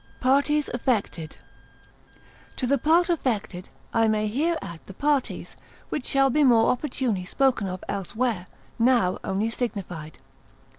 Parties 0.19 0.67
affected.] 0.73 1.37
To 2.55 2.65
the 2.65 2.79
part 2.79 3.07
affected, 3.07 3.69
I 3.93 4.07
may 4.07 4.25
here 4.25 4.57
add 4.59 4.79
the 4.87 4.95
parties, 4.95 5.55
which 5.89 6.07
shall 6.07 6.31
be 6.31 6.43
more 6.43 6.71
opportunely 6.71 7.23
spoken 7.23 7.67
of 7.67 7.83
elsewhere, 7.87 8.47
now 8.79 9.19
only 9.23 9.51
signified. 9.51 10.17